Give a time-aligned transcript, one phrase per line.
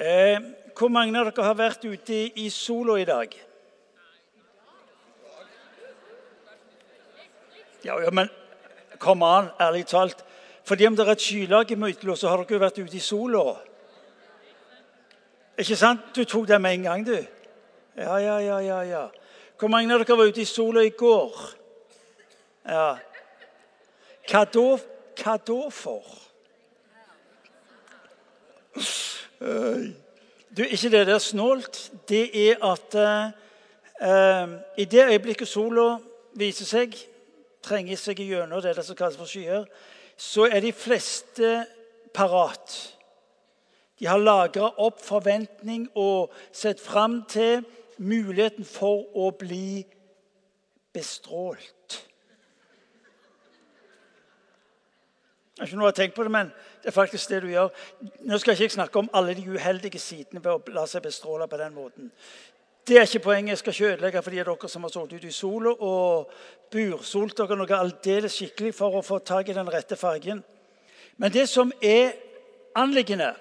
[0.00, 0.38] Eh,
[0.78, 3.34] hvor mange av dere har vært ute i, i sola i dag?
[7.84, 8.30] Ja, ja, men
[9.00, 10.22] kom an, ærlig talt.
[10.64, 13.02] Fordi om det er et skylag i Mytlo, så har dere jo vært ute i
[13.04, 13.44] sola.
[15.60, 16.08] Ikke sant?
[16.16, 17.18] Du tok det med en gang, du.
[18.00, 18.80] Ja, ja, ja, ja.
[18.88, 19.04] ja.
[19.60, 21.44] Hvor mange av dere var ute i sola i går?
[22.64, 22.88] Ja.
[24.32, 24.66] Hva da,
[25.20, 26.29] hva da for?
[29.40, 31.92] Du, ikke det der snålt.
[32.08, 35.96] Det er at eh, i det øyeblikket sola
[36.36, 36.96] viser seg,
[37.62, 39.64] trenger seg gjennom det det som kalles for skyer,
[40.16, 41.64] så er de fleste
[42.14, 42.76] parat.
[44.00, 47.64] De har lagra opp forventning og sett fram til
[48.00, 49.84] muligheten for å bli
[50.92, 52.09] bestrålt.
[55.60, 56.50] Jeg har ikke noe å tenke på det, men
[56.80, 57.66] det er faktisk det du gjør.
[58.24, 61.44] Nå skal jeg ikke snakke om alle de uheldige sidene ved å la seg bestråle
[61.52, 62.06] på den måten.
[62.88, 63.50] Det er ikke poenget.
[63.50, 66.30] Jeg skal ikke ødelegge for de av dere som har solgt ut i sola og
[66.72, 70.40] bursolt dere noe aldeles skikkelig for å få tak i den rette fargen.
[71.20, 72.14] Men det som er
[72.80, 73.34] anliggende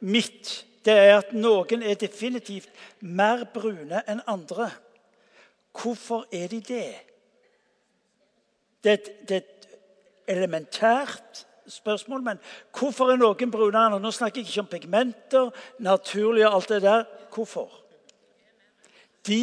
[0.00, 0.54] mitt,
[0.88, 2.72] det er at noen er definitivt
[3.04, 4.70] mer brune enn andre.
[5.76, 6.88] Hvorfor er de det?
[8.80, 9.58] Det er det er et
[10.32, 12.40] elementært spørsmål, men
[12.74, 14.02] hvorfor er noen brunere enn?
[14.02, 15.50] Nå snakker jeg ikke om pigmenter,
[15.84, 17.06] naturlig og alt det der.
[17.34, 17.72] Hvorfor?
[19.26, 19.40] De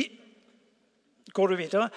[1.35, 1.89] Går du videre?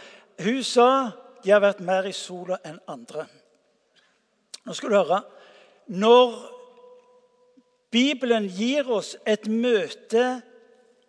[0.42, 1.10] Hun sa
[1.44, 3.22] de har vært mer i sola enn andre.
[4.66, 5.20] Nå skal du høre.
[5.94, 6.34] Når
[7.94, 10.40] Bibelen gir oss et møte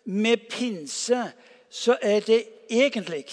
[0.05, 1.23] med pinse,
[1.69, 2.39] så er det
[2.69, 3.25] egentlig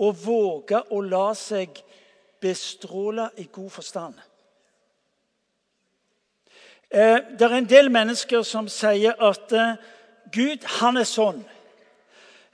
[0.00, 1.78] å våge å la seg
[2.44, 4.14] bestråle i god forstand.
[6.90, 9.80] Eh, det er en del mennesker som sier at eh,
[10.34, 11.40] Gud, han er sånn.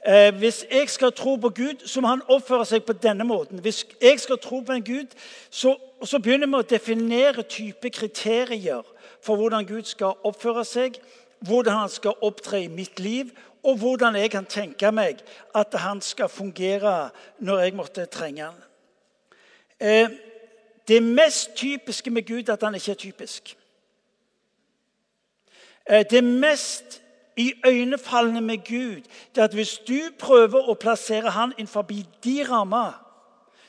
[0.07, 3.61] Eh, hvis jeg skal tro på Gud, så må han oppføre seg på denne måten.
[3.61, 5.13] Hvis jeg skal tro på en Gud,
[5.51, 8.87] så, så begynner vi å definere type kriterier
[9.21, 10.97] for hvordan Gud skal oppføre seg,
[11.45, 15.21] hvordan han skal opptre i mitt liv, og hvordan jeg kan tenke meg
[15.53, 17.11] at han skal fungere
[17.45, 18.70] når jeg måtte trenge han.
[19.81, 20.11] Eh,
[20.89, 23.57] det mest typiske med Gud er at han ikke er typisk.
[25.91, 27.03] Eh, det mest
[27.37, 29.03] iøynefallende med Gud
[29.35, 31.83] det er at hvis du prøver å plassere han innenfor
[32.25, 32.93] de rammer,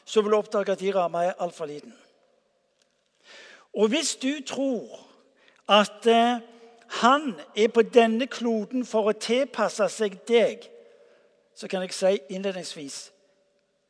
[0.05, 1.94] så vil du oppdage at de rammer er altfor liten.
[3.73, 5.00] Og hvis du tror
[5.69, 6.41] at eh,
[6.88, 10.67] han er på denne kloden for å tilpasse seg deg,
[11.55, 13.11] så kan jeg si innledningsvis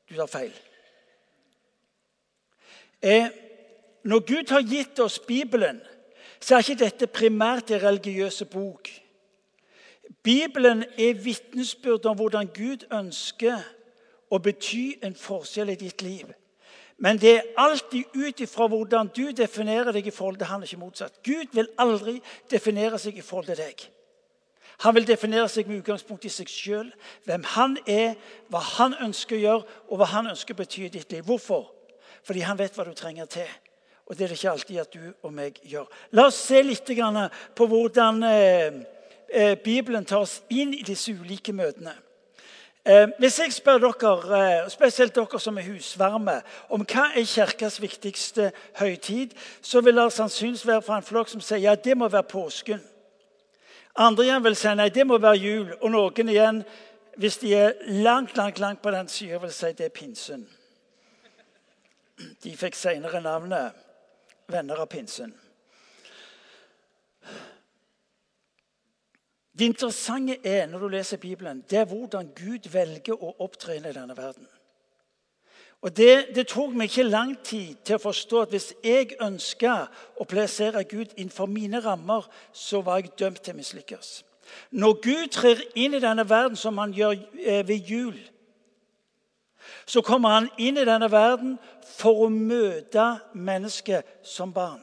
[0.09, 0.53] du tar feil.
[3.01, 3.28] Eh,
[4.03, 5.81] når Gud har gitt oss Bibelen,
[6.41, 8.89] så er ikke dette primært en religiøse bok.
[10.23, 13.61] Bibelen er vitnesbyrd om hvordan Gud ønsker
[14.31, 16.29] å bety en forskjell i ditt liv.
[17.01, 20.78] Men det er alltid ut ifra hvordan du definerer deg i forhold til han, ikke
[20.78, 21.17] motsatt.
[21.25, 22.19] Gud vil aldri
[22.51, 23.88] definere seg i forhold til deg.
[24.85, 26.91] Han vil definere seg med utgangspunkt i seg sjøl,
[27.25, 28.16] hvem han er,
[28.50, 31.25] hva han ønsker å gjøre, og hva han ønsker å bety i ditt liv.
[31.25, 31.69] Hvorfor?
[32.23, 33.49] Fordi han vet hva du trenger til.
[34.05, 35.87] Og det er det ikke alltid at du og meg gjør.
[36.11, 36.89] La oss se litt
[37.55, 38.81] på hvordan eh,
[39.31, 41.93] eh, Bibelen tar oss inn i disse ulike møtene.
[42.83, 48.51] Eh, hvis jeg spør dere, spesielt dere som er husvarme, om hva er kirkas viktigste
[48.79, 52.27] høytid, så vil det sannsynligvis være fra en flokk som sier ja, det må være
[52.27, 52.81] påsken.
[53.95, 55.75] Andre igjen vil si nei, det må være jul.
[55.81, 56.63] Og noen igjen,
[57.15, 60.47] hvis de er langt langt, langt på den sida, vil si det er pinsen.
[62.43, 63.87] De fikk senere navnet
[64.51, 65.31] Venner av pinsen.
[69.51, 73.83] Det interessante er når du leser Bibelen, det er hvordan Gud velger å opptre i
[73.83, 74.47] denne verden.
[75.81, 79.87] Og det, det, tok meg ikke lang tid til å forstå at hvis jeg ønska
[80.21, 84.11] å plassere Gud innenfor mine rammer, så var jeg dømt til å mislykkes.
[84.78, 88.17] Når Gud trer inn i denne verden som han gjør eh, ved jul,
[89.85, 91.57] så kommer han inn i denne verden
[91.97, 94.81] for å møte mennesket som barn.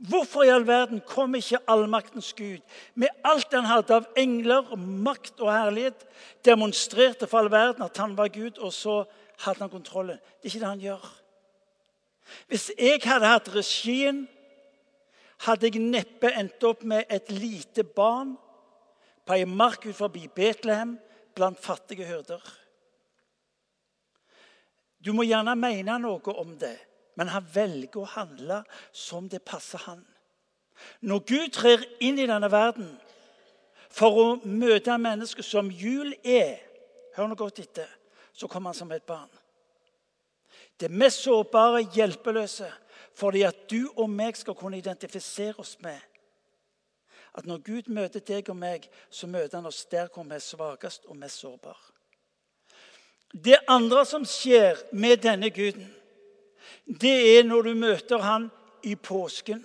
[0.00, 2.62] Hvorfor i all verden kom ikke allmaktens Gud
[2.96, 6.06] med alt han hadde av engler, makt og herlighet,
[6.46, 9.02] demonstrerte for all verden at han var Gud, og så
[9.44, 10.16] hadde han kontrollen?
[10.40, 11.10] Det er ikke det han gjør.
[12.48, 14.24] Hvis jeg hadde hatt regien,
[15.44, 18.34] hadde jeg neppe endt opp med et lite barn
[19.26, 20.96] på ei mark ut forbi Betlehem
[21.36, 22.40] blant fattige hyrder.
[25.00, 26.76] Du må gjerne mene noe om det,
[27.16, 28.62] men han velger å handle
[28.92, 30.02] som det passer han.
[31.04, 32.92] Når Gud trer inn i denne verden
[33.92, 36.60] for å møte mennesker som jul er
[37.16, 37.88] Hør nå godt etter.
[38.32, 39.28] Så kommer han som et barn.
[40.78, 42.68] Det mest sårbare, hjelpeløse,
[43.18, 45.98] fordi at du og meg skal kunne identifisere oss med
[47.34, 50.44] at når Gud møter deg og meg, så møter han oss der hvor vi er
[50.44, 51.89] svakest og mest sårbare.
[53.30, 55.86] Det andre som skjer med denne guden,
[56.86, 58.48] det er når du møter han
[58.82, 59.62] i påsken.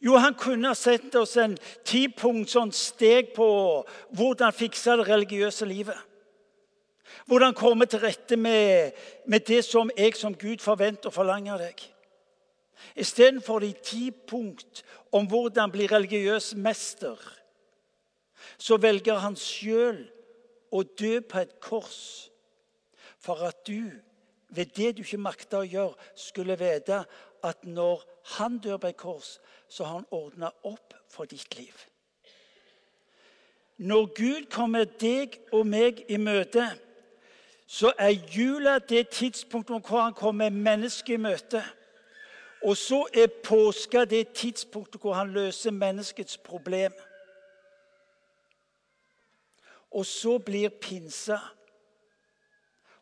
[0.00, 1.56] Jo, han kunne ha sett oss en
[1.86, 3.48] tipunkt sånn steg på
[4.14, 5.98] hvordan fikse det religiøse livet.
[7.26, 8.92] Hvordan komme til rette med,
[9.26, 11.80] med det som jeg som Gud forventer og forlanger av deg.
[12.94, 14.84] Istedenfor de ti punkt
[15.14, 17.16] om hvordan bli religiøs mester,
[18.58, 20.04] så velger han sjøl
[20.70, 22.28] å dø på et kors
[23.26, 23.90] for at du,
[24.48, 27.02] ved det du ikke makta å gjøre, skulle vite
[27.46, 28.04] at når
[28.36, 29.36] han dør på et kors,
[29.68, 31.74] så har han ordna opp for ditt liv.
[33.76, 36.64] Når Gud kommer deg og meg i møte,
[37.66, 41.64] så er jula det tidspunktet hvor han kommer mennesket i møte.
[42.62, 46.94] Og så er påska det tidspunktet hvor han løser menneskets problem.
[49.90, 51.40] Og så blir pinsa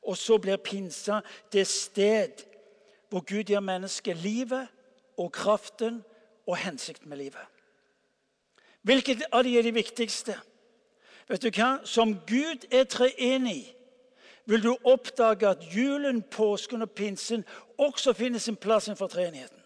[0.05, 1.21] Og så blir pinsa
[1.53, 2.45] det sted
[3.09, 4.67] hvor Gud gir mennesket livet
[5.17, 6.03] og kraften
[6.47, 7.47] og hensikten med livet.
[8.83, 10.35] Hvilket av de er de viktigste?
[11.29, 11.79] Vet du hva?
[11.89, 13.71] Som Gud er treenig,
[14.47, 17.45] vil du oppdage at julen, påsken og pinsen
[17.79, 19.61] også finner sin plass innenfor treenigheten.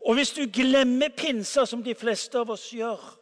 [0.00, 3.17] Og hvis du glemmer pinsa, som de fleste av oss gjør,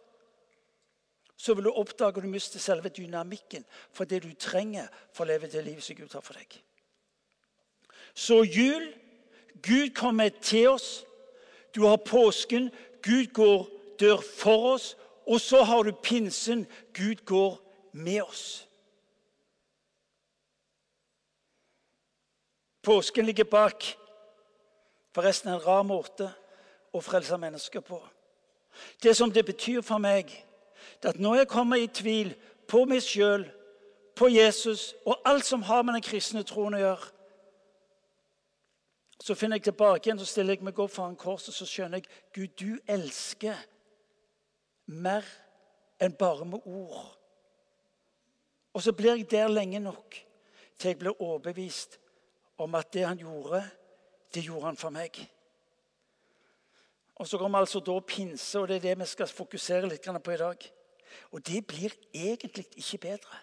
[1.37, 5.31] så vil du oppdage at du mister selve dynamikken for det du trenger for å
[5.31, 6.57] leve det livet som Gud har for deg.
[8.17, 8.87] Så jul
[9.63, 11.05] Gud kommer til oss.
[11.75, 12.71] Du har påsken.
[13.03, 13.69] Gud går
[14.01, 14.97] dør for oss.
[15.27, 16.67] Og så har du pinsen.
[16.95, 17.61] Gud går
[17.93, 18.69] med oss.
[22.83, 23.97] Påsken ligger bak.
[25.15, 26.29] Forresten en rar måte
[26.93, 27.99] å frelse mennesker på.
[29.03, 30.29] Det som det betyr for meg,
[31.03, 32.35] det at når jeg kommer i tvil
[32.69, 33.47] på meg sjøl,
[34.17, 37.11] på Jesus og alt som har med den kristne troen å gjøre,
[39.21, 42.09] så finner jeg tilbake igjen, så stiller jeg meg opp foran korset så skjønner jeg
[42.37, 43.59] Gud, du elsker
[44.87, 45.27] mer
[46.01, 47.17] enn bare med ord.
[48.77, 50.19] Og så blir jeg der lenge nok
[50.77, 51.97] til jeg blir overbevist
[52.61, 53.63] om at det han gjorde,
[54.35, 55.17] det gjorde han for meg.
[57.17, 60.33] Og Så kommer altså da pinse, og det er det vi skal fokusere litt på
[60.33, 60.73] i dag.
[61.33, 63.39] Og det blir egentlig ikke bedre.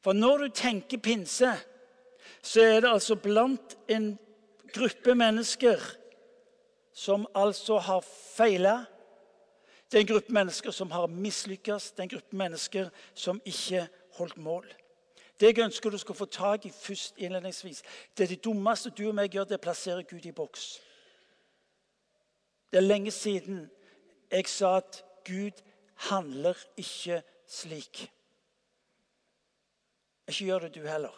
[0.00, 1.52] For når du tenker pinse,
[2.42, 4.18] så er det altså blant en
[4.74, 5.80] gruppe mennesker
[6.92, 8.00] som altså har
[8.36, 8.84] feila.
[9.92, 11.90] Det er en gruppe mennesker som har mislykkes.
[11.90, 13.88] Det er en gruppe mennesker som ikke
[14.18, 14.66] holdt mål.
[15.40, 17.82] Det jeg ønsker du skal få tak i først innledningsvis,
[18.16, 20.74] det er det dummeste du og meg gjør, det er å plassere Gud i boks.
[22.70, 23.70] Det er lenge siden
[24.30, 25.62] jeg sa at Gud
[25.94, 28.12] handler ikke slik.
[30.28, 31.14] Ikke gjør det du heller.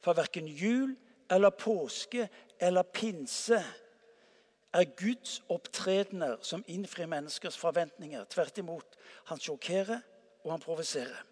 [0.00, 0.96] For verken jul
[1.30, 2.28] eller påske
[2.60, 3.62] eller pinse
[4.72, 8.24] er Guds opptredener som innfrir menneskers forventninger.
[8.24, 8.98] Tvert imot.
[9.24, 10.00] Han sjokkerer,
[10.44, 11.22] og han provoserer.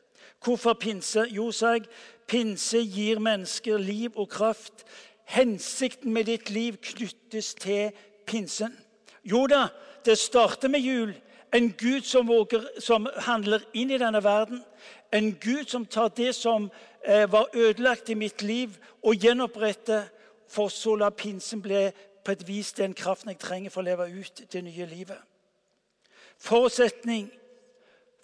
[0.44, 1.26] Hvorfor pinse?
[1.30, 1.87] Jo, sa jeg,
[2.26, 4.85] pinse gir mennesker liv og kraft.
[5.25, 7.92] Hensikten med ditt liv knyttes til
[8.26, 8.76] pinsen.
[9.25, 9.69] Jo da,
[10.04, 11.14] det starter med jul.
[11.54, 14.64] En Gud som, våger, som handler inn i denne verden.
[15.12, 16.71] En Gud som tar det som
[17.04, 20.02] eh, var ødelagt i mitt liv, og gjenoppretter,
[20.49, 21.88] for så la pinsen bli
[22.25, 25.19] på et vis den kraften jeg trenger for å leve ut det nye livet.
[26.38, 27.31] Forutsetning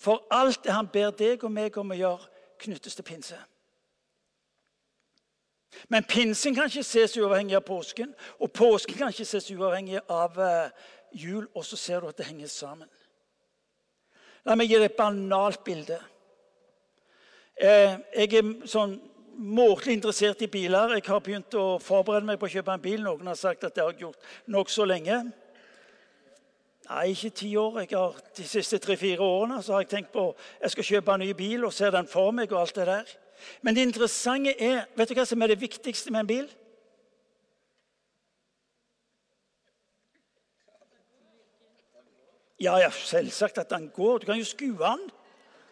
[0.01, 2.29] for alt det han ber deg og meg om å gjøre,
[2.61, 3.37] knyttes til pinse.
[5.89, 10.39] Men pinsen kan ikke ses uavhengig av påsken, og påsken kan ikke ses uavhengig av
[10.39, 11.47] uh, jul.
[11.55, 12.89] Og så ser du at det henger sammen.
[14.47, 16.01] La meg gi deg et banalt bilde.
[17.61, 18.97] Uh, jeg er sånn
[19.41, 20.97] måtelig interessert i biler.
[20.99, 23.01] Jeg har begynt å forberede meg på å kjøpe en bil.
[23.05, 25.23] Noen har sagt at det har jeg gjort nokså lenge.
[26.91, 27.81] Nei, ikke ti år.
[27.93, 31.33] Har, de siste tre-fire årene så har jeg tenkt på jeg skal kjøpe en ny
[31.39, 32.53] bil og ser den for meg.
[32.53, 33.13] og alt det der.
[33.63, 36.51] Men det interessante er Vet du hva som er det viktigste med en bil?
[42.61, 44.19] Ja, ja, selvsagt at den går.
[44.19, 45.11] Du kan jo skue den.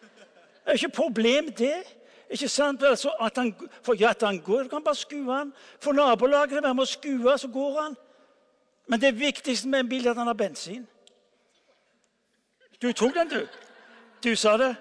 [0.01, 1.83] Det er ikke problem, det.
[2.29, 2.83] Ikke sant?
[2.83, 5.53] Altså, at han, for ja, at han går, Du kan bare skue den.
[5.79, 7.97] For nabolaget er med å skue, så går han.
[8.87, 10.87] Men det viktigste med en bil er at han har bensin.
[12.81, 13.47] Du tok den, du.
[14.23, 14.75] Du sa det.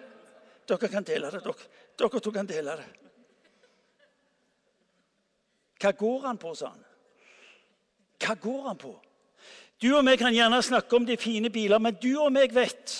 [0.69, 1.43] Dere kan dele det.
[1.45, 1.55] Dere,
[1.99, 2.89] dere to kan dele det.
[5.79, 6.85] Hva går han på, sa han.
[8.19, 8.95] Hva går han på?
[9.83, 12.97] Du og meg kan gjerne snakke om de fine biler, men du og meg vet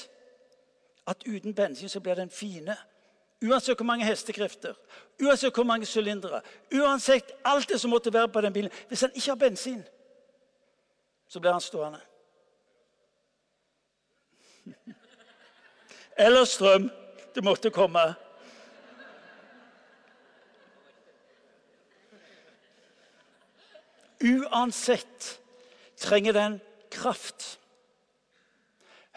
[1.11, 2.77] at uten bensin så blir den fine.
[3.43, 4.75] Uansett hvor mange hestekrefter,
[5.23, 6.41] uansett hvor mange sylindere,
[6.75, 8.71] uansett alt det som måtte være på den bilen.
[8.89, 9.83] Hvis han ikke har bensin,
[11.29, 12.01] så blir han stående.
[16.27, 16.91] Eller strøm.
[17.35, 18.15] Det måtte komme.
[24.25, 25.39] Uansett
[25.99, 26.61] trenger den
[26.91, 27.59] kraft.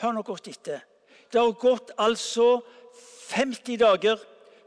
[0.01, 0.84] Hør nå godt etter.
[1.31, 2.60] Det har gått altså
[3.31, 4.20] 50 dager,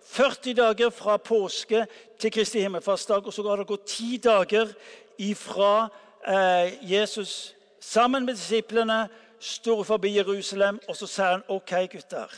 [0.05, 1.85] 40 dager fra påske
[2.21, 4.73] til Kristi himmelfartsdag, og så har det gått 10 dager
[5.19, 5.89] ifra
[6.27, 9.09] eh, Jesus sammen med disiplene
[9.45, 12.33] står forbi Jerusalem, og så sier han OK, gutter,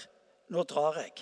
[0.50, 1.14] nå drar jeg.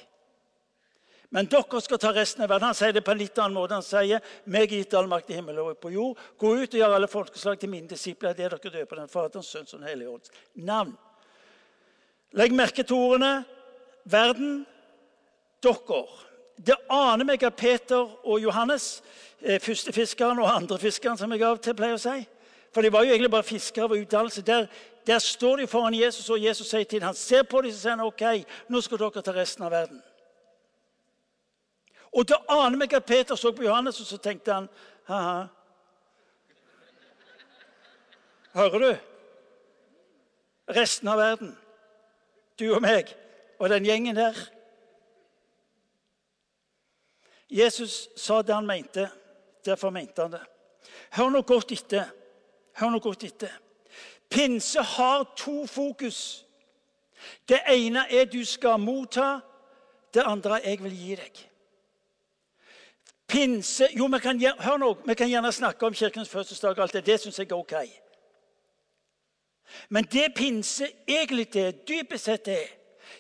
[1.35, 2.69] Men dere skal ta resten av verden.
[2.71, 3.75] Han sier det på en litt annen måte.
[3.75, 6.21] Han sier, meg gitt all makt i himmelen og på jord.
[6.39, 8.37] Gå ut og gjør alle folkeslag til mine disipler.
[8.39, 10.95] Det er dere døper den Faderens, Sønns og Den hellige ånds navn.
[12.39, 13.33] Legg merke til ordene
[14.05, 14.63] verden,
[15.63, 16.05] dere.
[16.55, 19.03] Det aner meg at Peter og Johannes,
[19.41, 22.23] førstefiskeren første fiskeren og andre fiskeren, som jeg av og til pleier å si
[22.73, 24.43] For de var jo egentlig bare fiskere ved utdannelse.
[24.43, 24.67] Der,
[25.07, 27.79] der står de foran Jesus, og Jesus sier til dem, han ser på dem og
[27.79, 28.25] sier OK,
[28.71, 30.03] nå skal dere ta resten av verden.
[32.15, 34.69] Og da aner meg at Peter så på Johannes, og så tenkte han
[35.11, 35.47] ha-ha.
[38.55, 38.91] Hører du?
[40.75, 41.57] Resten av verden.
[42.59, 43.11] Du og meg
[43.59, 44.37] og den gjengen der.
[47.51, 49.09] Jesus sa det han mente.
[49.65, 50.43] Derfor mente han det.
[51.17, 52.11] Hør nå godt etter.
[52.79, 53.53] Hør nå godt etter.
[54.31, 56.45] Pinse har to fokus.
[57.49, 59.39] Det ene er du skal motta.
[60.15, 61.45] Det andre er jeg vil gi deg.
[63.35, 66.71] Pinse Jo, vi kan, hør nå, vi kan gjerne snakke om kirkens fødselsdag.
[66.79, 67.75] og alt Det det syns jeg er ok.
[69.89, 72.69] Men det pinse egentlig er, dypest sett er,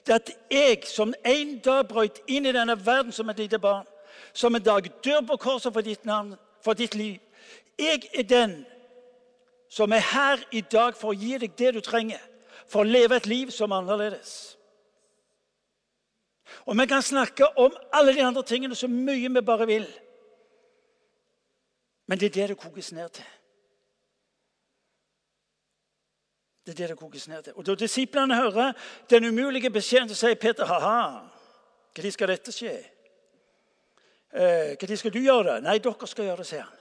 [0.06, 3.86] det at jeg som en dag brøt inn i denne verden som et lite barn,
[4.32, 7.18] som en dag dør på korset for ditt navn, for ditt liv
[7.78, 8.66] Jeg er den
[9.68, 12.20] som er her i dag for å gi deg det du trenger
[12.70, 14.54] for å leve et liv som er annerledes.
[16.66, 19.88] Og vi kan snakke om alle de andre tingene så mye vi bare vil.
[22.06, 23.24] Men det er det det kokes ned til.
[26.66, 27.52] Det er det det kokes ned til.
[27.56, 28.72] Og Da disiplene hører
[29.10, 31.28] den umulige beskjeden, så sier Peter ha-ha.
[31.96, 32.74] Når skal dette skje?
[34.34, 35.62] Eh, skal du gjøre det?
[35.62, 36.80] Nei, dere skal gjøre det, sier han.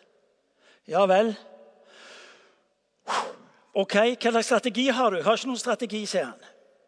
[0.87, 1.35] Ja vel.
[3.73, 5.21] Ok, Hva slags strategi har du?
[5.23, 6.39] Har ikke noen strategi, sier han.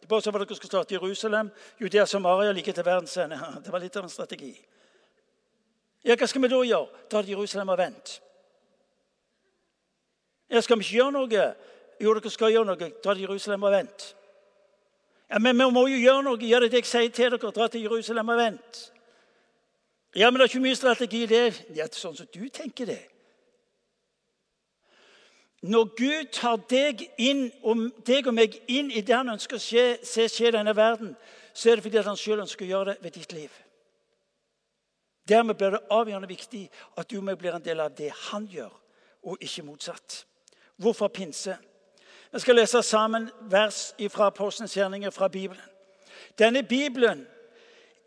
[0.02, 1.52] Det Bortsett at dere skal starte Jerusalem,
[1.82, 3.40] Judea, Samaria, like til verdens ende.
[3.64, 4.54] Det var litt av en strategi.
[6.06, 7.06] Ja, Hva skal vi da gjøre?
[7.12, 8.25] Dra til Jerusalem og vente.
[10.56, 11.46] Ja, skal vi ikke gjøre noe?
[12.00, 12.92] Jo, dere skal gjøre noe.
[13.04, 14.14] Dra til Jerusalem og vent.'
[15.30, 16.38] Ja, Men vi må jo gjøre noe.
[16.40, 17.52] Gjør det jeg sier til dere.
[17.52, 18.92] Dra til Jerusalem og vent.'
[20.16, 21.44] Ja, men det er ikke mye strategi i det.
[21.76, 23.02] Ja, det er sånn som du tenker det.
[25.62, 29.60] Når Gud tar deg, inn, og deg og meg inn i det han ønsker å
[29.60, 31.16] skje, se skje i denne verden,
[31.52, 33.52] så er det fordi han sjøl ønsker å gjøre det ved ditt liv.
[35.28, 36.64] Dermed blir det avgjørende viktig
[36.96, 38.72] at du og meg blir en del av det han gjør,
[39.26, 40.22] og ikke motsatt.
[40.78, 41.58] Hvorfor pinse?
[42.34, 45.64] Vi skal lese sammen vers fra Apostelens gjerninger fra Bibelen.
[46.40, 47.28] Denne Bibelen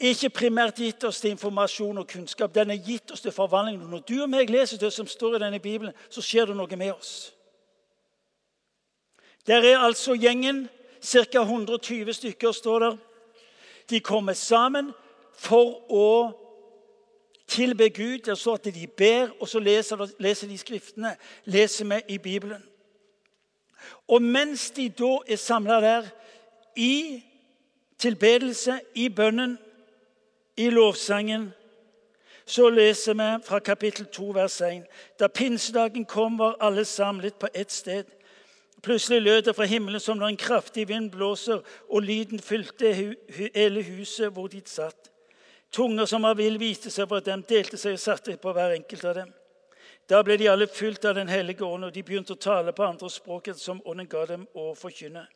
[0.00, 2.54] er ikke primært gitt oss til informasjon og kunnskap.
[2.54, 3.80] Den er gitt oss til forvandling.
[3.90, 6.76] Når du og meg leser det som står i denne Bibelen, så skjer det noe
[6.76, 7.32] med oss.
[9.46, 10.68] Der er altså gjengen,
[11.02, 11.40] ca.
[11.42, 12.96] 120 stykker, står der.
[13.90, 14.92] De kommer sammen
[15.32, 16.08] for å
[17.48, 18.18] tilbe Gud.
[18.18, 21.16] Det står at de ber, og så leser, leser de Skriftene.
[21.44, 22.62] Leser vi i Bibelen.
[24.08, 26.02] Og mens de da er samla der
[26.76, 27.22] i
[27.98, 29.58] tilbedelse, i bønnen,
[30.56, 31.52] i lovsangen,
[32.46, 34.82] så leser vi fra kapittel 2, vers 1.
[35.20, 38.04] Da pinsedagen kom, var alle samlet på ett sted.
[38.82, 43.16] Plutselig lød det fra himmelen som når en kraftig vind blåser, og lyden fylte
[43.54, 45.10] hele huset hvor de satt.
[45.70, 49.04] Tunger som av vill viste seg for dem, delte seg og satte på hver enkelt
[49.04, 49.32] av dem.
[50.08, 52.86] Da ble de alle fylt av Den hellige ånd, og de begynte å tale på
[52.86, 55.26] andre språk som ånden ga dem å forkynne.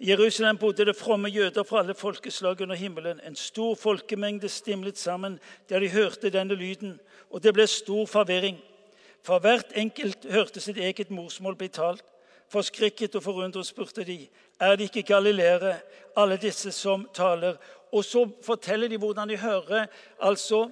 [0.00, 3.20] I Jerusalem bodde det fromme jøder fra alle folkeslag under himmelen.
[3.20, 5.38] En stor folkemengde stimlet sammen
[5.68, 6.98] der de hørte denne lyden,
[7.30, 8.56] og det ble stor forvirring.
[9.22, 12.04] For hvert enkelt hørte sitt eget morsmål bli talt.
[12.50, 14.24] Forskrekket og forundret spurte de,
[14.60, 15.76] er det ikke galileere,
[16.16, 17.60] alle disse som taler?
[17.92, 19.86] Og så forteller de hvordan de hører
[20.20, 20.68] altså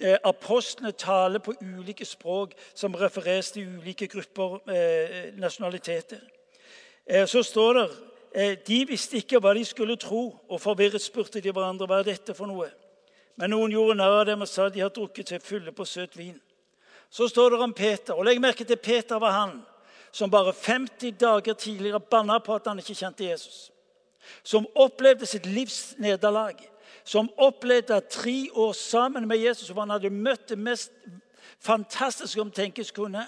[0.00, 6.20] eh, apostlene tale på ulike språk som refereres til ulike grupper, eh, nasjonaliteter.
[7.06, 7.88] Eh, så står det
[8.66, 12.32] de visste ikke hva de skulle tro, og forvirret spurte de hverandre hva er dette
[12.32, 12.70] for noe.
[13.36, 16.16] Men noen gjorde narr av dem og sa de har drukket seg fulle på søt
[16.16, 16.38] vin.
[17.12, 19.58] Så står det om Peter, og legg merke til Peter var han
[20.12, 23.70] som bare 50 dager tidligere banna på at han ikke kjente Jesus.
[24.42, 26.56] Som opplevde sitt livs nederlag.
[27.04, 30.92] Som opplevde at tre år sammen med Jesus som han hadde møtt det mest
[31.58, 33.26] fantastiske om tenkes kunne.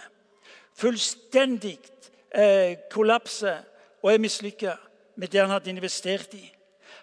[0.74, 1.78] Fullstendig
[2.34, 3.56] eh, kollapse
[4.02, 4.76] og er mislykka
[5.16, 6.52] med det han hadde investert i.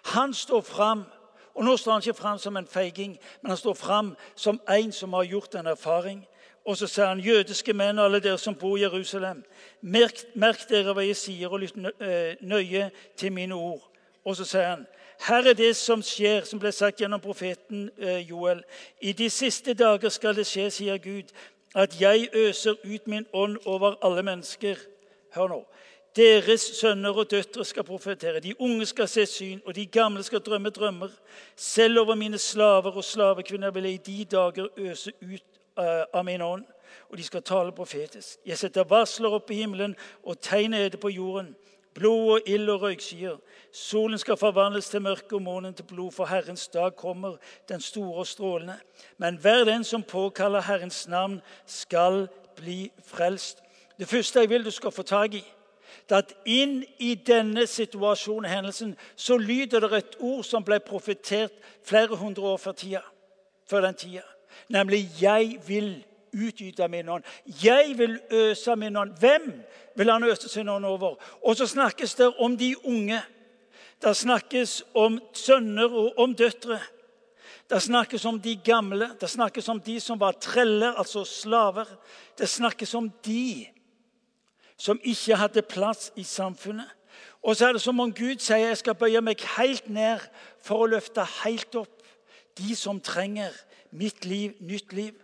[0.04, 1.04] Han står fram.
[1.54, 4.92] Og nå står han ikke fram som en feiging, men han står fram som en
[4.92, 6.22] som har gjort en erfaring.
[6.64, 9.42] Og så sier han, jødiske menn alle dere som bor i Jerusalem,
[9.80, 13.82] merk, merk dere hva jeg sier, og lytt eh, nøye til mine ord.
[14.24, 14.84] Og så sier han,
[15.26, 18.62] her er det som skjer, som ble sagt gjennom profeten eh, Joel.
[19.00, 21.34] I de siste dager skal det skje, sier Gud,
[21.74, 24.78] at jeg øser ut min ånd over alle mennesker.
[25.34, 25.60] Hør nå.
[26.16, 30.42] Deres sønner og døtre skal profetere, de unge skal se syn, og de gamle skal
[30.44, 31.08] drømme drømmer.
[31.56, 36.42] Selv over mine slaver og slavekvinner vil jeg i de dager øse ut av min
[36.42, 36.64] ånd,
[37.10, 38.38] og de skal tale profetisk.
[38.46, 41.54] Jeg setter varsler opp i himmelen og tegner det på jorden.
[41.94, 43.36] Blod og ild og røykskyer.
[43.72, 47.36] Solen skal forvandles til mørke og månen til blod, for Herrens dag kommer,
[47.68, 48.78] den store og strålende.
[49.18, 53.62] Men hver den som påkaller Herrens navn, skal bli frelst.
[53.98, 55.44] Det første jeg vil du skal få tak i,
[56.08, 60.80] det er at inn i denne situasjonen, hendelsen, så lyder det et ord som ble
[60.80, 61.52] profetert
[61.84, 63.02] flere hundre år før, tida,
[63.68, 64.24] før den tida
[64.68, 67.22] nemlig 'Jeg vil utgyte min ånd'.
[67.64, 69.10] Jeg vil øse min ånd.
[69.18, 69.62] Hvem
[69.96, 71.14] vil han øse sin ånd over?
[71.42, 73.22] Og så snakkes det om de unge.
[74.02, 76.80] Det snakkes om sønner og om døtre.
[77.70, 81.84] Det snakkes om de gamle, det snakkes om de som var treller, altså slaver.
[82.38, 83.66] Det snakkes om de
[84.76, 86.90] som ikke hadde plass i samfunnet.
[87.42, 90.20] Og så er det som om Gud sier jeg skal bøye meg helt ned
[90.62, 92.02] for å løfte helt opp
[92.58, 93.54] de som trenger
[93.92, 95.16] mitt liv, nytt liv.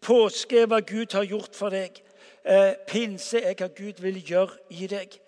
[0.00, 1.98] Påske er hva Gud har gjort for deg.
[2.46, 5.18] Eh, pinse er hva Gud vil gjøre i deg.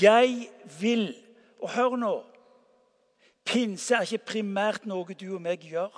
[0.00, 0.50] Jeg
[0.80, 1.14] vil
[1.56, 2.24] Og hør nå.
[3.44, 5.94] Pinse er ikke primært noe du og meg gjør.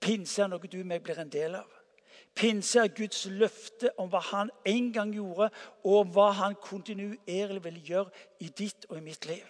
[0.00, 1.70] Pinse er noe du og meg blir en del av.
[2.36, 5.48] Pinse er Guds løfte om hva han en gang gjorde,
[5.84, 8.10] og hva han kontinuerlig vil gjøre
[8.44, 9.46] i ditt og i mitt liv.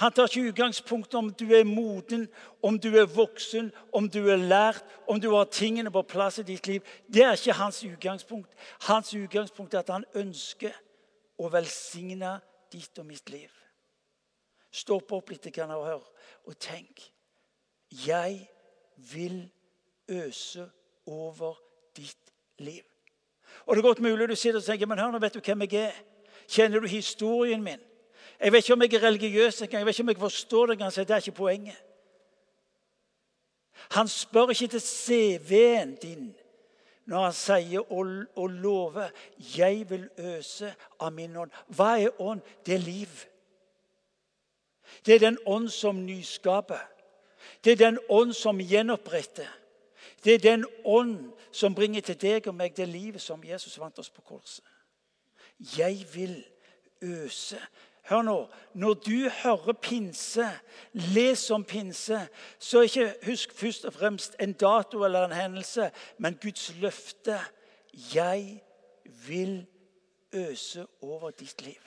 [0.00, 2.28] Han tar ikke utgangspunkt om du er moden,
[2.62, 6.44] om du er voksen, om du er lært, om du har tingene på plass i
[6.48, 6.86] ditt liv.
[7.06, 8.54] Det er ikke hans utgangspunkt.
[8.88, 10.72] Hans utgangspunkt er at han ønsker
[11.36, 12.38] å velsigne
[12.72, 13.52] ditt og mitt liv.
[14.72, 16.08] Stopp opp litt kan og hør,
[16.48, 17.04] og tenk.
[18.06, 18.46] Jeg
[19.12, 19.42] vil
[20.08, 20.64] øse
[21.06, 21.60] over
[21.96, 22.86] ditt liv.
[23.66, 25.66] Og Det er godt mulig du sitter og tenker men hør nå, vet du hvem
[25.66, 26.02] jeg er.
[26.48, 27.89] Kjenner du historien min?
[28.40, 29.78] Jeg vet ikke om jeg er religiøs engang.
[29.78, 30.94] Jeg vet ikke om jeg forstår det engang.
[30.94, 31.82] Det er ikke poenget.
[33.90, 36.36] Han spør ikke til CV-en din
[37.10, 41.50] når han sier og, og lover 'Jeg vil øse av min ånd'.
[41.66, 42.40] Hva er ånd?
[42.66, 43.08] Det er liv.
[45.06, 46.88] Det er den ånd som nyskaper.
[47.64, 49.48] Det er den ånd som gjenoppretter.
[50.24, 53.98] Det er den ånd som bringer til deg og meg det livet som Jesus vant
[53.98, 54.64] oss på korset.
[55.78, 56.44] Jeg vil
[57.02, 57.60] øse
[58.10, 58.48] Hør nå.
[58.74, 60.46] Når du hører pinse,
[60.92, 66.38] les om pinse, så ikke husk først og fremst en dato eller en hendelse, men
[66.42, 67.38] Guds løfte.
[68.14, 68.62] Jeg
[69.26, 69.66] vil
[70.32, 71.78] øse over ditt liv.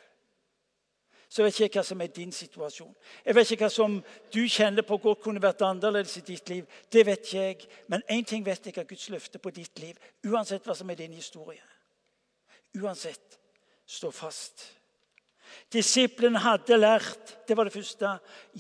[1.30, 2.96] Så jeg vet ikke hva som er din situasjon.
[3.26, 3.96] Jeg vet ikke hva som
[4.34, 6.68] du kjenner på godt kunne vært annerledes i ditt liv.
[6.94, 7.68] Det vet ikke jeg.
[7.88, 9.98] Men én ting vet jeg av Guds løfte på ditt liv.
[10.30, 11.64] Uansett hva som er din historie.
[12.80, 13.40] Uansett,
[13.86, 14.83] stå fast.
[15.74, 18.18] Disiplene hadde lært det var det første.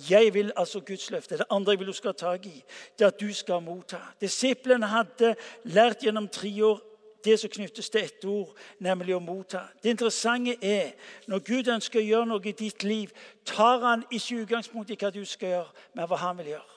[0.10, 1.38] Jeg vil altså Guds løfte.
[1.38, 2.64] Det andre jeg vil du skal ha tak i,
[3.00, 4.00] det er at du skal motta.
[4.22, 6.82] Disiplene hadde lært gjennom tre år
[7.24, 8.52] det som knyttes til ett ord,
[8.84, 9.62] nemlig å motta.
[9.84, 10.92] Det interessante er
[11.32, 13.14] når Gud ønsker å gjøre noe i ditt liv,
[13.48, 16.74] tar han ikke utgangspunkt i hva du skal gjøre, men hva han vil gjøre.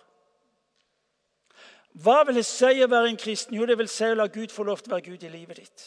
[2.05, 3.57] Hva vil det si å være en kristen?
[3.57, 5.62] Jo, det vil si å la Gud få lov til å være Gud i livet
[5.62, 5.87] ditt.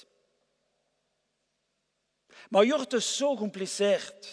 [2.50, 4.30] Vi har gjort det så komplisert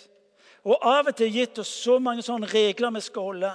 [0.66, 3.52] og av og til gitt oss så mange sånne regler vi skal holde.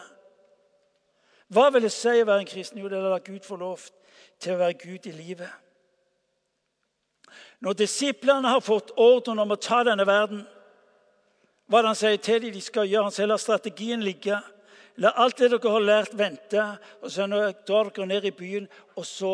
[1.51, 2.79] Hva vil det si å være en kristen?
[2.79, 3.83] Jo, det er å la Gud få lov
[4.39, 5.51] til å være Gud i livet.
[7.59, 10.45] Når disiplene har fått ordren om å ta denne verden,
[11.67, 13.09] hva er det han sier til dem de skal gjøre?
[13.09, 14.39] Han sier la strategien ligge.
[15.03, 16.63] La alt det dere har lært, vente.
[17.03, 19.33] Og så drar dere ned i byen, og så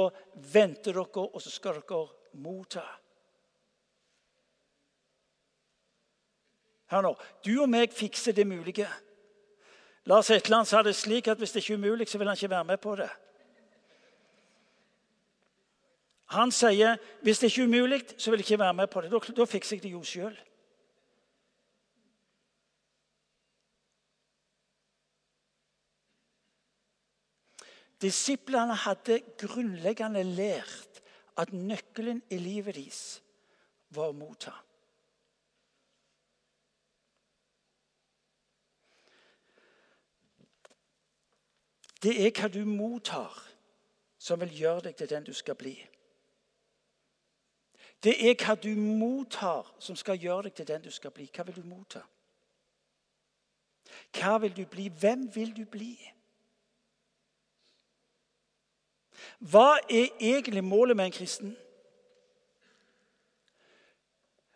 [0.53, 2.03] venter dere, og så skal dere
[2.41, 2.85] motta.
[6.91, 7.13] Hør nå.
[7.45, 8.87] Du og meg fikser det mulige.
[10.07, 12.49] Lars Hetland sa det slik at hvis det ikke er umulig, så vil han ikke
[12.49, 13.09] være med på det.
[16.35, 19.11] Han sier hvis det ikke er umulig, så vil jeg ikke være med på det.
[19.11, 20.37] Da, da fikser jeg det jo sjøl.
[28.01, 31.01] Disiplene hadde grunnleggende lært
[31.37, 33.01] at nøkkelen i livet deres
[33.95, 34.53] var å motta.
[42.03, 43.33] Det er hva du mottar,
[44.17, 45.75] som vil gjøre deg til den du skal bli.
[48.03, 51.29] Det er hva du mottar, som skal gjøre deg til den du skal bli.
[51.33, 52.03] Hva vil du motta?
[54.13, 54.87] Hva vil du bli?
[54.89, 55.95] Hvem vil du bli?
[59.39, 61.57] Hva er egentlig målet med en kristen?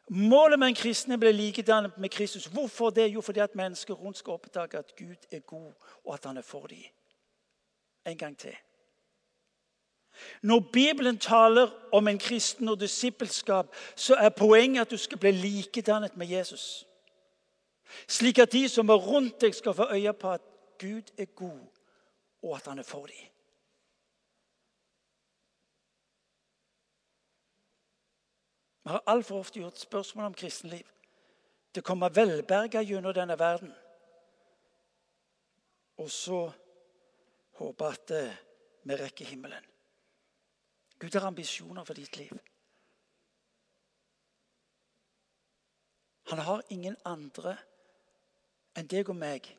[0.09, 2.45] Målet med en kristen er å bli likedannet med Kristus.
[2.51, 3.07] Hvorfor det?
[3.13, 5.71] Jo, fordi at mennesker rundt skal oppdage at Gud er god,
[6.03, 6.83] og at han er for dem.
[8.05, 8.55] En gang til.
[10.41, 15.31] Når Bibelen taler om en kristen og disippelskap, så er poenget at du skal bli
[15.31, 16.87] likedannet med Jesus.
[18.07, 20.41] Slik at de som er rundt deg, skal få øye på at
[20.79, 21.67] Gud er god,
[22.43, 23.15] og at han er for dem.
[28.83, 30.85] Vi har altfor ofte gjort spørsmål om kristenliv
[31.75, 33.73] Det kommer komme velberga gjennom denne verden.
[35.97, 36.51] Og så
[37.61, 38.39] håpe at eh,
[38.83, 39.65] vi rekker himmelen.
[41.01, 42.33] Gud har ambisjoner for ditt liv.
[46.31, 47.57] Han har ingen andre
[48.77, 49.49] enn deg og meg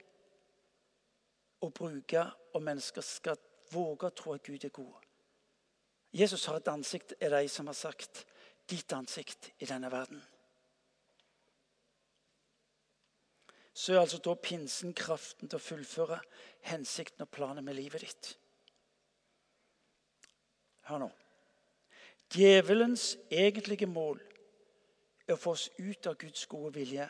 [1.62, 2.22] å bruke,
[2.54, 3.40] og mennesker skal
[3.72, 4.94] våge å tro at Gud er god.
[6.12, 8.24] Jesus har et ansikt, er de som har sagt
[8.68, 10.20] ditt ansikt i denne verden.
[13.74, 16.18] Så er altså da pinsen kraften til å fullføre
[16.68, 18.32] hensikten og planen med livet ditt.
[20.88, 21.08] Hør nå.
[22.32, 24.20] Djevelens egentlige mål
[25.26, 27.08] er å få oss ut av Guds gode vilje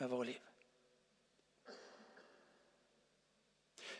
[0.00, 0.42] med våre liv.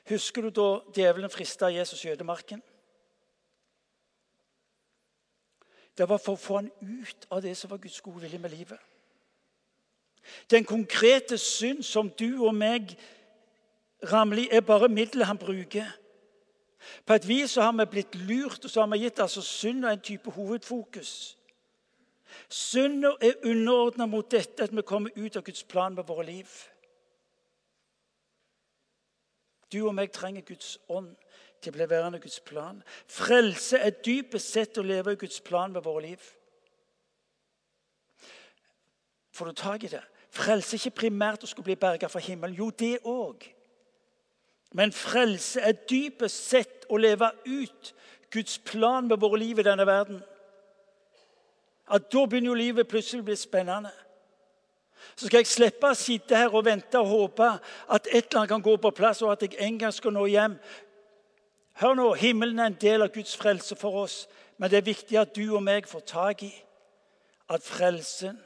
[0.07, 2.63] Husker du da djevelen frista Jesus i ødemarken?
[5.97, 8.53] Det var for å få han ut av det som var Guds gode vilje med
[8.53, 8.79] livet.
[10.51, 12.97] Den konkrete synd som du og meg
[14.13, 15.89] ramler i, er bare middelet han bruker.
[17.07, 19.93] På et vis så har vi blitt lurt, og så har vi gitt altså synda
[19.93, 21.37] en type hovedfokus.
[22.49, 26.51] Synda er underordna mot dette at vi kommer ut av Guds plan med våre liv.
[29.73, 31.15] Du og meg trenger Guds ånd
[31.61, 32.83] til å bli værende Guds plan.
[33.11, 36.29] Frelse er dypest sett å leve i Guds plan med våre liv.
[39.35, 40.05] Får du tak i det?
[40.37, 42.57] Frelse er ikke primært å skulle bli berga fra himmelen.
[42.59, 43.47] Jo, det òg.
[44.77, 47.93] Men frelse er dypest sett å leve ut
[48.35, 50.19] Guds plan med våre liv i denne verden.
[51.89, 53.93] At Da begynner jo livet plutselig å bli spennende.
[55.15, 58.51] Så skal jeg slippe å sitte her og vente og håpe at et eller annet
[58.51, 60.59] kan gå på plass, og at jeg en gang skal nå hjem.
[61.81, 64.27] Hør nå, Himmelen er en del av Guds frelse for oss,
[64.59, 66.53] men det er viktig at du og meg får tak i
[67.53, 68.37] at frelsen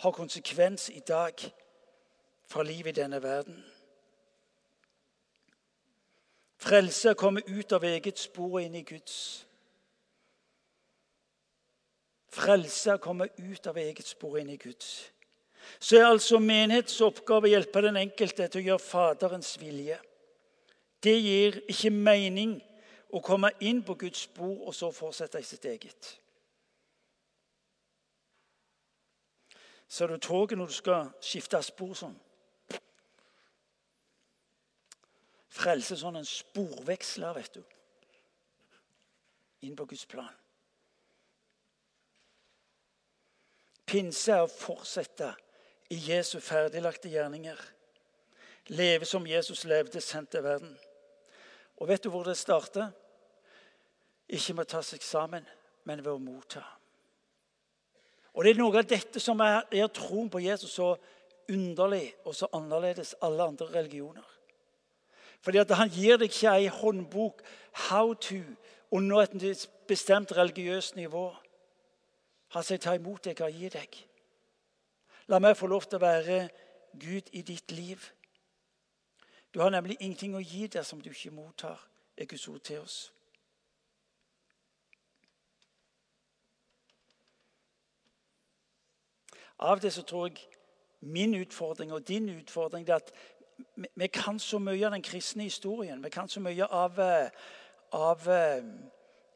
[0.00, 1.34] har konsekvens i dag
[2.48, 3.64] for livet i denne verden.
[6.60, 9.16] Frelse er å komme ut av eget spor og inn i Guds.
[12.32, 15.10] Frelse er å komme ut av eget spor og inn i Guds.
[15.80, 19.98] Så er altså menighetens oppgave å hjelpe den enkelte til å gjøre Faderens vilje.
[21.00, 22.58] Det gir ikke mening
[23.12, 26.19] å komme inn på Guds spor og så fortsette i sitt eget.
[29.90, 32.14] Ser du toget når du skal skifte spor sånn?
[35.50, 37.64] Frelse sånn en sporveksler, vet du.
[39.66, 40.30] Inn på Guds plan.
[43.90, 45.32] Pinse er å fortsette
[45.90, 47.58] i Jesu ferdiglagte gjerninger.
[48.70, 50.76] Leve som Jesus levde, sendt til verden.
[51.82, 52.92] Og vet du hvor det starter?
[54.30, 55.42] Ikke med å ta seg sammen,
[55.82, 56.62] men ved å motta.
[58.34, 60.94] Og Det er noe av dette som er, troen på Jesus så
[61.50, 64.26] underlig og så annerledes alle andre religioner.
[65.40, 67.42] Fordi at Han gir deg ikke ei håndbok
[67.88, 68.42] how to
[68.90, 71.34] under et bestemt religiøst nivå.
[72.48, 74.06] Han sier, 'Ta imot det jeg har gitt deg'.
[75.26, 76.48] La meg få lov til å være
[77.00, 78.10] Gud i ditt liv.
[79.54, 82.26] Du har nemlig ingenting å gi dersom du ikke mottar er
[89.60, 89.84] Guds og til.
[89.86, 90.36] Av så tror jeg
[91.00, 93.12] min utfordring og din utfordring er at
[93.94, 96.04] vi kan så mye av den kristne historien.
[96.04, 97.30] Vi kan så mye av, eh,
[97.92, 98.64] av eh,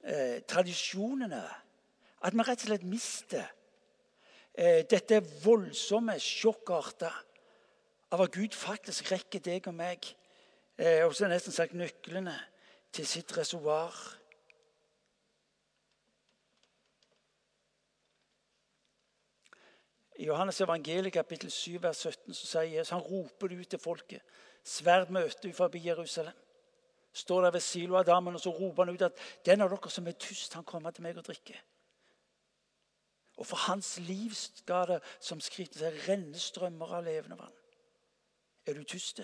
[0.04, 1.44] eh, tradisjonene
[2.24, 3.44] at vi rett og slett mister
[4.54, 7.10] eh, dette voldsomme sjokkarta
[8.10, 10.08] av at Gud faktisk rekker deg og meg
[10.78, 12.37] eh, og så nesten sagt nøklene
[12.94, 13.92] til sitt reservoar.
[20.14, 24.22] I Johannes evangeliet kapittel 7, vers 17 så sier Jesus, han roper ut til folket.
[24.64, 26.35] Sverd møter ut forbi Jerusalem.
[27.14, 30.18] Står der ved Siloadammen og så roper han ut at den av dere som er
[30.18, 31.59] tyst, han kommer til meg og drikker.
[33.37, 37.57] Og for hans liv skal det som skriften seg renne strømmer av levende vann.
[38.66, 39.20] Er du tyst?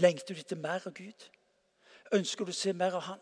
[0.00, 1.28] Lengter du etter mer av Gud?
[2.16, 3.20] Ønsker du å se mer av Han?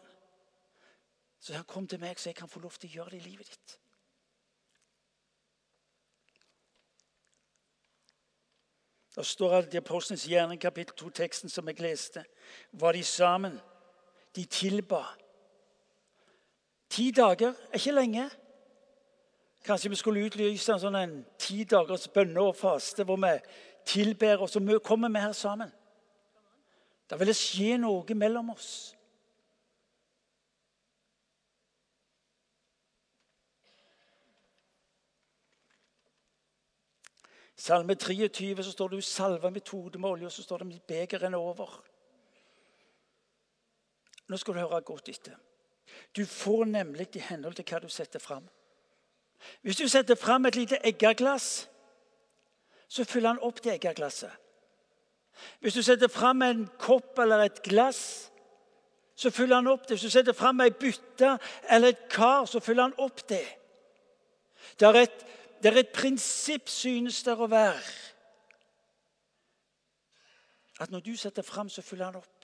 [1.40, 3.28] Så han kom til meg, så jeg kan få lov til å gjøre det i
[3.30, 3.78] livet ditt.
[9.18, 12.22] Det står at i Apostlenes gjerning, kapittel 2-teksten som jeg leste,
[12.72, 13.56] var de sammen.
[14.36, 15.00] De tilba.
[16.90, 18.28] Ti dager er ikke lenge.
[19.66, 23.34] Kanskje vi skulle utlyse en sånn ti dagers bønne og faste hvor vi
[23.90, 25.72] tilber, og så kommer vi her sammen.
[27.10, 28.94] Da vil det skje noe mellom oss.
[37.58, 40.66] Salme 23 så står det 'Du salver mitt hode med olje', og så står det
[40.66, 41.82] 'Mitt beger renner over'.
[44.28, 45.34] Nå skal du høre godt etter.
[46.16, 48.48] Du får nemlig i henhold til hva du setter fram.
[49.62, 51.68] Hvis du setter fram et lite eggeglass,
[52.88, 54.30] så fyller han opp det eggeglasset.
[55.60, 58.32] Hvis du setter fram en kopp eller et glass,
[59.14, 59.88] så fyller han opp det.
[59.88, 61.38] Hvis du setter fram ei bytte
[61.70, 63.46] eller et kar, så fyller han opp det.
[64.80, 65.26] Det er et
[65.62, 67.82] det er et prinsipp, synes det å være,
[70.78, 72.38] at når du setter fram, så fyller han opp.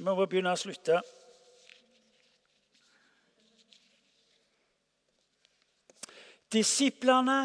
[0.00, 1.02] Vi må begynne å slutte.
[6.50, 7.42] Disiplene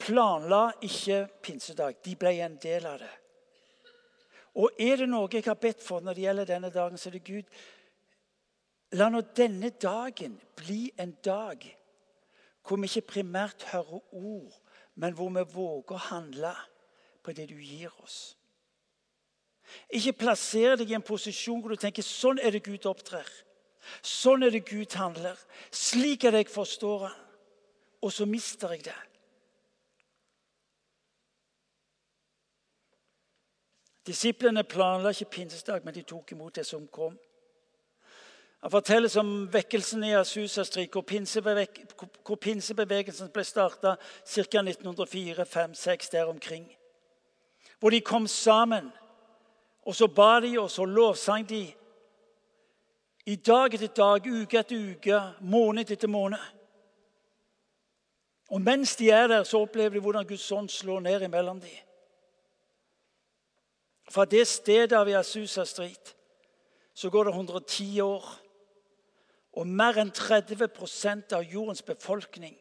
[0.00, 2.00] planla ikke pinsedag.
[2.00, 3.10] De ble en del av det.
[4.54, 7.18] Og er det noe jeg har bedt for når det gjelder denne dagen, så er
[7.18, 7.60] det Gud
[8.98, 11.62] La nå denne dagen bli en dag
[12.66, 14.56] hvor vi ikke primært hører ord,
[14.98, 16.50] men hvor vi våger å handle
[17.22, 18.34] på det du gir oss.
[19.94, 23.26] Ikke plasser deg i en posisjon hvor du tenker sånn er det Gud opptrer.
[24.02, 25.38] Sånn er det Gud handler.
[25.70, 27.16] Slik er det jeg forstår han.
[28.02, 28.98] Og så mister jeg det.
[34.06, 37.18] Disiplene planla ikke pinsedag, men de tok imot det som kom.
[38.60, 41.04] Han fortelles om vekkelsen i Asusastrik, hvor,
[42.26, 43.94] hvor pinsebevegelsen ble starta
[44.26, 44.62] ca.
[44.62, 46.66] 1904-1905-1906 der omkring.
[47.80, 48.90] Hvor de kom sammen,
[49.82, 51.72] og så ba de, og så lovsang de.
[53.26, 56.40] I dag etter dag, uke etter uke, måned etter måned.
[58.50, 61.89] Og mens de er der, så opplever de hvordan Guds ånd slår ned imellom dem.
[64.10, 66.16] Fra det stedet av Asusa Street
[66.94, 68.26] så går det 110 år.
[69.52, 72.56] Og mer enn 30% av jordens befolkning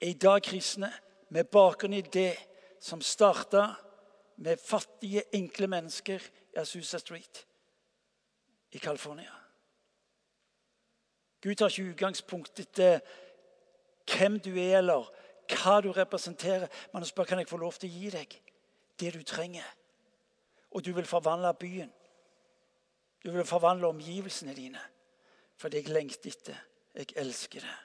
[0.00, 0.92] er i dag kristne,
[1.28, 2.36] med bakgrunn i det
[2.80, 3.72] som starta
[4.36, 6.22] med fattige, enkle mennesker
[6.54, 7.40] i Asusa Street
[8.72, 9.32] i California.
[11.42, 13.00] Gud tar ikke utgangspunkt etter
[14.06, 15.08] hvem du er, eller
[15.50, 18.38] hva du representerer, men han spør kan jeg få lov til å gi deg
[19.00, 19.66] det du trenger
[20.76, 21.92] og du vil forvandle byen.
[23.24, 24.80] Du vil forvandle omgivelsene dine.
[25.56, 26.56] Fordi jeg lengter etter.
[26.94, 27.76] Jeg elsker det.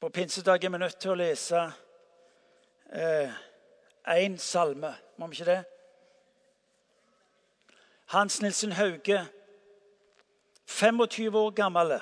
[0.00, 1.60] På pinsedag er vi nødt til å lese
[4.08, 4.94] én eh, salme.
[5.16, 5.64] Må vi ikke det?
[8.06, 9.26] Hans Nilsen Hauge,
[10.66, 12.00] 25 år gammel,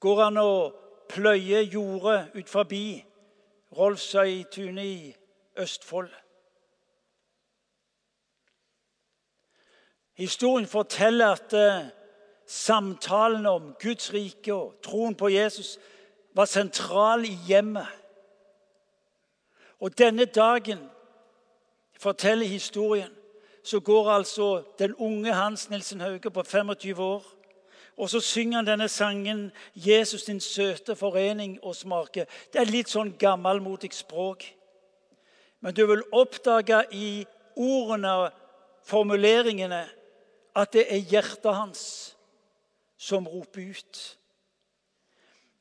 [0.00, 0.74] går han og
[1.08, 3.07] pløyer jordet ut forbi
[3.76, 5.16] Rolfsøytunet i
[5.56, 6.10] Østfold.
[10.14, 11.88] Historien forteller at uh,
[12.46, 15.78] samtalen om Guds rike og troen på Jesus
[16.34, 17.86] var sentral i hjemmet.
[19.80, 20.78] Og denne dagen
[21.98, 23.14] forteller historien,
[23.64, 27.37] så går altså den unge Hans Nilsen Hauge på 25 år
[27.98, 32.26] og så synger han denne sangen 'Jesus, din søte forening og smake'.
[32.52, 34.44] Det er litt sånn gammelmodig språk.
[35.60, 38.30] Men du vil oppdage i ordene
[38.86, 39.88] formuleringene
[40.56, 41.82] at det er hjertet hans
[42.98, 44.18] som roper ut.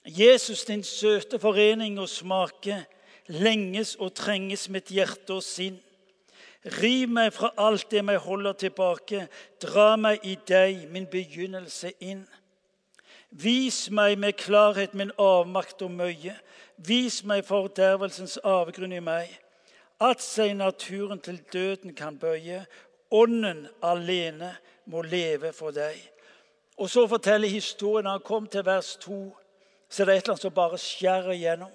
[0.05, 2.85] Jesus, din søte forening og smake,
[3.27, 5.81] lenges og trenges mitt hjerte og sinn.
[6.67, 9.27] Riv meg fra alt det meg holder tilbake.
[9.61, 12.25] Dra meg i deg, min begynnelse, inn.
[13.31, 16.35] Vis meg med klarhet min avmakt og møye.
[16.77, 19.31] Vis meg fordervelsens avgrunn i meg.
[20.03, 22.65] At seg naturen til døden kan bøye.
[23.11, 24.51] Ånden alene
[24.85, 25.95] må leve for deg.
[26.77, 29.15] Og så forteller historien han kom til vers 2,
[29.89, 31.71] så er det et eller annet som bare skjærer igjennom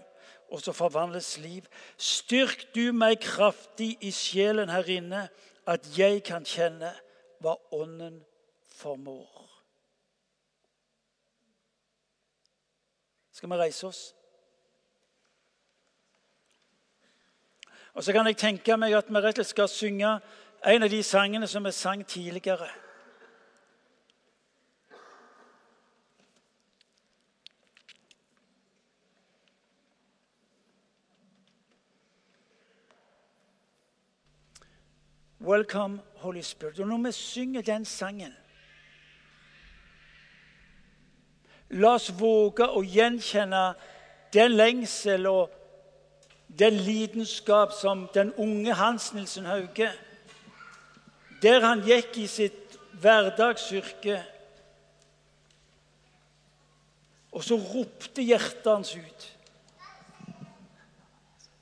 [0.52, 1.64] og så forvandles liv.
[1.96, 5.26] Styrk du meg kraftig i sjelen her inne,
[5.66, 6.92] at jeg kan kjenne
[7.40, 8.20] hva Ånden
[8.76, 9.48] formår.
[13.32, 14.02] Skal vi reise oss?
[17.94, 20.12] Og Så kan jeg tenke meg at vi rett og slett skal synge
[20.64, 22.68] en av de sangene som vi sang tidligere.
[35.44, 36.80] Welcome, Holy Spirit.
[36.80, 38.34] Og når vi synger den sangen
[41.70, 43.62] La oss våge å gjenkjenne
[44.32, 45.50] den lengsel og
[46.58, 49.88] den lidenskap som den unge Hans Nilsen Hauge
[51.42, 54.20] Der han gikk i sitt hverdagsyrke.
[57.32, 59.28] Og så ropte hjertet hans ut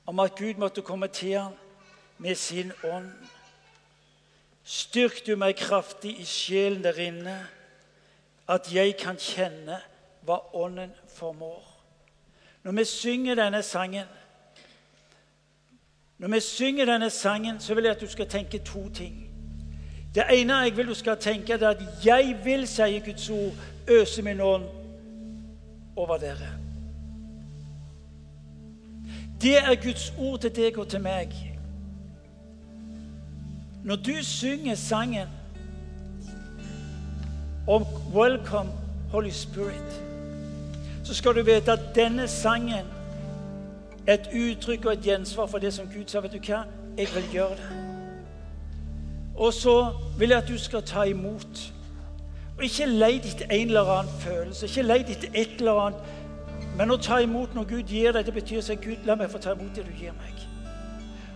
[0.05, 1.53] om at Gud måtte komme til ham
[2.21, 3.09] med sin ånd.
[4.63, 7.37] Styrk du meg kraftig i sjelen der inne,
[8.47, 9.79] at jeg kan kjenne
[10.25, 11.63] hva Ånden formår.
[12.63, 14.05] Når vi synger denne sangen,
[16.17, 19.27] når vi synger denne sangen, så vil jeg at du skal tenke to ting.
[20.15, 23.53] Det ene jeg vil du skal tenke, er at 'jeg vil', sier Guds ord,
[23.87, 24.65] 'øse min ånd
[25.95, 26.57] over dere'.
[29.41, 31.50] Det er Guds ord til deg og til meg.
[33.83, 35.27] Når du synger sangen
[37.67, 38.69] om 'Welcome,
[39.11, 40.01] Holy Spirit',
[41.03, 42.85] så skal du vite at denne sangen
[44.07, 46.19] er et uttrykk og et gjensvar for det som Gud sa.
[46.19, 46.63] Vet du hva?
[46.97, 47.69] Jeg vil gjøre det.
[49.35, 51.73] Og så vil jeg at du skal ta imot.
[52.57, 55.99] Og Ikke leit etter en eller annen følelse, ikke leit etter et eller annet.
[56.77, 59.37] Men å ta imot når Gud gir deg, det betyr at Gud, la meg få
[59.37, 60.47] ta imot det du gir meg.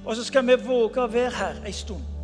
[0.05, 2.14] Og så skal vi våge å være her en stund.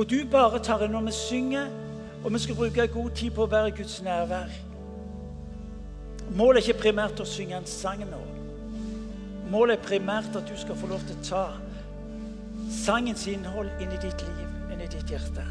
[0.00, 1.66] Hvor du bare tar inn når vi synger,
[2.24, 4.54] og vi skal bruke god tid på å være i Guds nærvær.
[6.38, 8.20] Målet er ikke primært å synge en sang nå.
[9.52, 11.42] Målet er primært at du skal få lov til å ta
[12.72, 15.44] sangens innhold inn i ditt liv, inn i ditt hjerte.